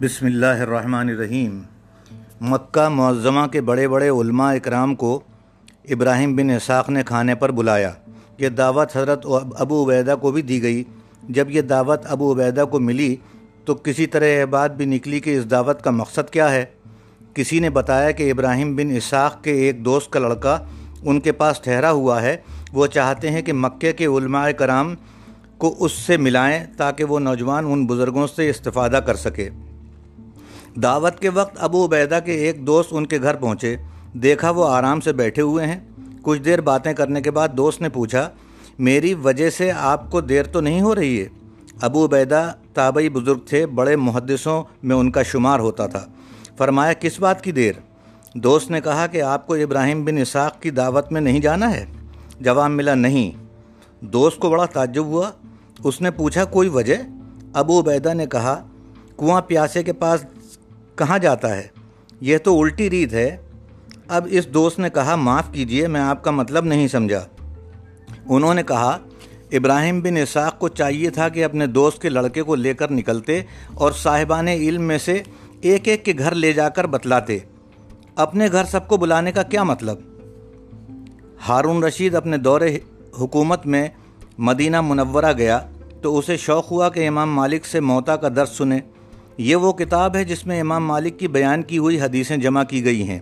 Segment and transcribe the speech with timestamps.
[0.00, 1.62] بسم اللہ الرحمن الرحیم۔
[2.40, 5.20] مکہ معظمہ کے بڑے بڑے علماء اکرام کو
[5.90, 7.90] ابراہیم بن اسحاق نے کھانے پر بلایا۔
[8.38, 9.26] یہ دعوت حضرت
[9.58, 10.84] ابو عبیدہ کو بھی دی گئی۔
[11.28, 13.16] جب یہ دعوت ابو عبیدہ کو ملی
[13.64, 16.64] تو کسی طرح یہ بات بھی نکلی کہ اس دعوت کا مقصد کیا ہے۔
[17.34, 20.58] کسی نے بتایا کہ ابراہیم بن اسحاق کے ایک دوست کا لڑکا
[21.02, 22.36] ان کے پاس ٹھہرا ہوا ہے۔
[22.72, 24.94] وہ چاہتے ہیں کہ مکے کے علماء کرام
[25.58, 29.48] کو اس سے ملائیں تاکہ وہ نوجوان ان بزرگوں سے استفادہ کر سکے۔
[30.74, 33.76] دعوت کے وقت ابو عبیدہ کے ایک دوست ان کے گھر پہنچے۔
[34.12, 35.80] دیکھا وہ آرام سے بیٹھے ہوئے ہیں۔
[36.22, 38.28] کچھ دیر باتیں کرنے کے بعد دوست نے پوچھا،
[38.78, 41.28] میری وجہ سے آپ کو دیر تو نہیں ہو رہی ہے؟
[41.80, 46.06] ابو عبیدہ تابعی بزرگ تھے، بڑے محدثوں میں ان کا شمار ہوتا تھا۔
[46.58, 47.72] فرمایا، کس بات کی دیر؟
[48.34, 51.86] دوست نے کہا کہ، آپ کو ابراہیم بن اساق کی دعوت میں نہیں جانا ہے؟
[52.40, 53.44] جواب ملا، نہیں۔
[54.00, 55.30] دوست کو بڑا تعجب ہوا۔
[55.84, 56.94] اس نے پوچھا، کوئی وجہ؟
[57.52, 58.62] ابو عبیدہ نے کہا،
[59.16, 60.24] کنواں پیاسے کے پاس
[61.00, 61.66] کہاں جاتا ہے؟
[62.20, 63.36] یہ تو الٹی ریت ہے۔
[64.08, 67.24] اب اس دوست نے کہا، معاف کیجیے، میں آپ کا مطلب نہیں سمجھا۔
[68.26, 68.98] انہوں نے کہا،
[69.52, 73.42] ابراہیم بن اساق کو چاہیے تھا کہ اپنے دوست کے لڑکے کو لے کر نکلتے
[73.74, 75.22] اور صاحبان علم میں سے
[75.60, 77.38] ایک ایک کے گھر لے جا کر بتلاتے۔
[78.16, 79.98] اپنے گھر سب کو بلانے کا کیا مطلب؟
[81.48, 82.60] ہارون رشید اپنے دور
[83.20, 83.88] حکومت میں
[84.38, 85.58] مدینہ منورہ گیا
[86.02, 88.78] تو اسے شوق ہوا کہ امام مالک سے موتا کا درس سنے۔
[89.40, 92.84] یہ وہ کتاب ہے جس میں امام مالک کی بیان کی ہوئی حدیثیں جمع کی
[92.84, 93.18] گئی ہیں۔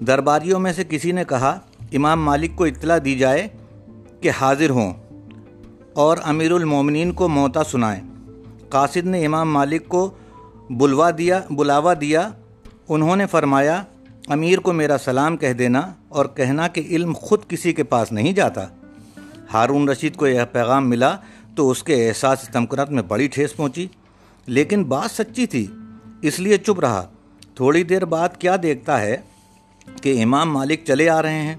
[0.00, 1.58] درباریوں میں سے کسی نے کہا،
[1.92, 3.48] امام مالک کو اطلاع دی جائے
[4.20, 4.92] کہ حاضر ہوں
[5.92, 8.00] اور امیر المومنین کو موتا سنائیں۔
[8.68, 10.10] قاصد نے امام مالک کو
[10.70, 12.30] بلوا دیا، بلاوا دیا۔
[12.88, 13.82] انہوں نے فرمایا،
[14.28, 18.32] امیر کو میرا سلام کہہ دینا اور کہنا کہ علم خود کسی کے پاس نہیں
[18.32, 18.66] جاتا۔
[19.52, 21.16] ہارون رشید کو یہ پیغام ملا
[21.54, 23.86] تو اس کے احساس تمکنت میں بڑی ٹھیس پہنچی۔
[24.48, 25.66] لیکن بات سچی تھی،
[26.22, 27.08] اس لیے چپ رہا۔
[27.54, 29.16] تھوڑی دیر بعد کیا دیکھتا ہے
[30.02, 31.56] کہ امام مالک چلے آ رہے ہیں۔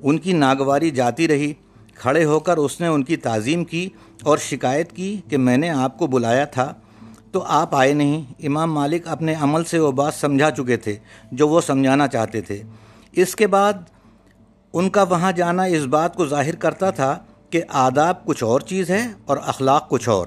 [0.00, 1.52] ان کی ناگواری جاتی رہی۔
[1.94, 3.88] کھڑے ہو کر اس نے ان کی تعظیم کی
[4.22, 6.74] اور شکایت کی کہ میں نے آپ کو بلایا تھا۔
[7.32, 10.96] تو آپ آئے نہیں۔ امام مالک اپنے عمل سے وہ بات سمجھا چکے تھے،
[11.32, 12.62] جو وہ سمجھانا چاہتے تھے۔
[13.12, 13.72] اس کے بعد
[14.72, 17.18] ان کا وہاں جانا اس بات کو ظاہر کرتا تھا
[17.50, 20.26] کہ آداب کچھ اور چیز ہے اور اخلاق کچھ اور۔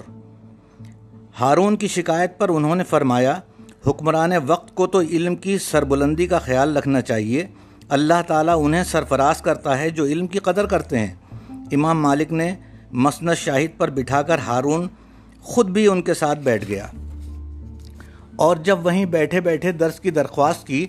[1.39, 3.39] ہارون کی شکایت پر انہوں نے فرمایا،
[3.87, 7.47] حکمران وقت کو تو علم کی سربلندی کا خیال رکھنا چاہیے۔
[7.89, 11.15] اللہ تعالیٰ انہیں سرفراز کرتا ہے جو علم کی قدر کرتے ہیں۔
[11.71, 12.55] امام مالک نے
[12.91, 14.87] مسند شاہد پر بٹھا کر ہارون
[15.41, 16.87] خود بھی ان کے ساتھ بیٹھ گیا۔
[18.35, 20.87] اور جب وہیں بیٹھے بیٹھے درس کی درخواست کی،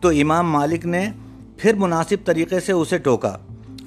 [0.00, 1.08] تو امام مالک نے
[1.56, 3.36] پھر مناسب طریقے سے اسے ٹوکا۔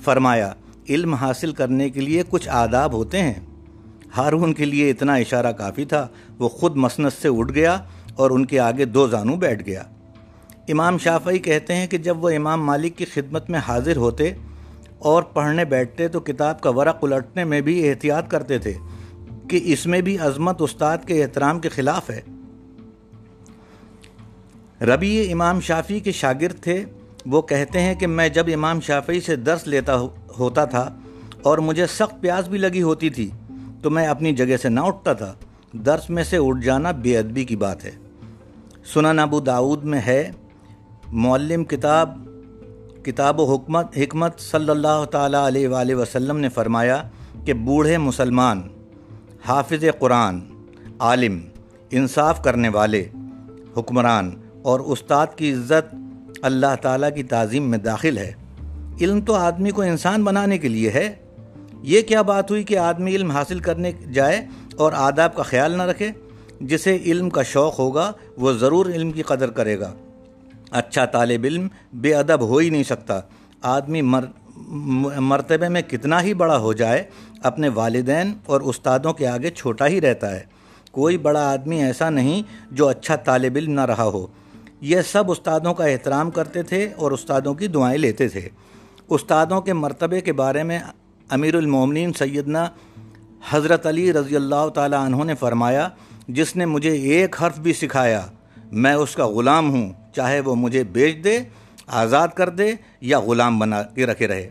[0.04, 0.54] فرمایا،
[0.90, 3.34] علم حاصل کرنے کے لیے کچھ آداب ہوتے ہیں۔
[4.18, 6.08] ہارون کے لیے اتنا اشارہ کافی تھا،
[6.40, 7.78] وہ خود مسنت سے اٹھ گیا
[8.16, 9.84] اور ان کے آگے دو زانو بیٹھ گیا۔
[10.68, 14.32] امام شافعی کہتے ہیں کہ جب وہ امام مالک کی خدمت میں حاضر ہوتے
[15.00, 18.74] اور پڑھنے بیٹھتے تو کتاب کا ورق الٹنے میں بھی احتیاط کرتے تھے
[19.50, 22.22] کہ اس میں بھی عظمت استاد کے احترام کے خلاف ہے۔
[24.86, 26.84] ربی امام شافی کے شاگرد تھے،
[27.26, 30.00] وہ کہتے ہیں کہ میں جب امام شافعی سے درس لیتا
[30.40, 30.90] ہوتا تھا
[31.42, 33.30] اور مجھے سخت پیاس بھی لگی ہوتی تھی
[33.82, 35.34] تو میں اپنی جگہ سے نہ اٹھتا تھا۔
[35.74, 37.92] درس میں سے اٹھ جانا بے ادبی کی بات ہے۔
[38.94, 40.32] سنن ابو داود میں ہے،
[41.08, 42.20] معلم کتاب
[43.04, 47.04] کتاب و حکمت حکمت صلی اللہ تعالیٰ علیہ وآلہ وسلم نے فرمایا
[47.46, 48.62] کہ بوڑھے مسلمان،
[49.46, 50.40] حافظ قرآن،
[51.00, 51.40] عالم،
[51.92, 53.06] انصاف کرنے والے،
[53.78, 55.96] حکمران اور استاد کی عزت
[56.42, 58.32] اللہ تعالیٰ کی تعظیم میں داخل ہے۔
[59.02, 61.16] علم تو آدمی کو انسان بنانے کے لیے ہے۔
[61.82, 64.46] یہ کیا بات ہوئی کہ آدمی علم حاصل کرنے جائے
[64.78, 66.12] اور آداب کا خیال نہ رکھے؟
[66.62, 69.94] جسے علم کا شوق ہوگا، وہ ضرور علم کی قدر کرے گا۔
[70.72, 73.20] اچھا طالب علم بے ادب ہو ہی نہیں سکتا۔
[73.62, 74.26] آدمی مر،
[75.20, 77.04] مرتبے میں کتنا ہی بڑا ہو جائے،
[77.44, 80.44] اپنے والدین اور استادوں کے آگے چھوٹا ہی رہتا ہے۔
[80.92, 84.28] کوئی بڑا آدمی ایسا نہیں جو اچھا طالب علم نہ رہا ہو۔
[84.82, 88.50] یہ سب استادوں کا احترام کرتے تھے اور استادوں کی دعائیں لیتے تھے۔
[89.10, 90.80] استادوں کے مرتبے کے بارے میں
[91.30, 92.66] امیر المومنین سیدنا
[93.50, 95.90] حضرت علی رضی اللہ تعالیٰ عنہ نے فرمایا،
[96.28, 98.26] جس نے مجھے ایک حرف بھی سکھایا،
[98.72, 101.38] میں اس کا غلام ہوں، چاہے وہ مجھے بیچ دے،
[101.88, 102.72] آزاد کر دے
[103.02, 104.50] یا غلام بنا کے رکھے رہے۔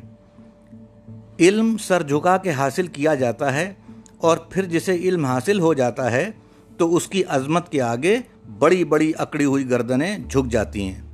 [1.41, 3.73] علم سر جھکا کے حاصل کیا جاتا ہے
[4.19, 6.31] اور پھر جسے علم حاصل ہو جاتا ہے،
[6.77, 8.17] تو اس کی عظمت کے آگے
[8.59, 11.08] بڑی بڑی اکڑی ہوئی گردنیں جھک جاتی ہیں۔